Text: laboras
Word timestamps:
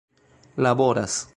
laboras 0.55 1.27